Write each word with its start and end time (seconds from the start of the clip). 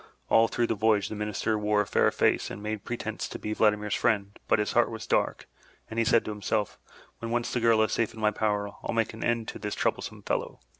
All 0.29 0.47
through 0.47 0.65
the 0.65 0.73
voyage, 0.73 1.09
the 1.09 1.15
Minister 1.15 1.59
wore 1.59 1.81
a 1.81 1.85
fair 1.85 2.09
face 2.09 2.49
and 2.49 2.63
made 2.63 2.83
pretence 2.85 3.27
to 3.29 3.37
be 3.37 3.53
Vladimir's 3.53 3.93
friend, 3.93 4.39
but 4.47 4.57
his 4.57 4.71
heart 4.71 4.89
was 4.89 5.05
dark, 5.05 5.47
and 5.91 5.99
he 5.99 6.05
said 6.05 6.25
to 6.25 6.31
himself, 6.31 6.79
"When 7.19 7.29
once 7.29 7.53
the 7.53 7.59
girl 7.59 7.83
is 7.83 7.91
safe 7.91 8.11
in 8.11 8.19
my 8.19 8.31
power, 8.31 8.71
I'll 8.83 8.95
make 8.95 9.13
an 9.13 9.23
end 9.23 9.51
of 9.53 9.61
this 9.61 9.75
troublesome 9.75 10.23
fellow." 10.23 10.59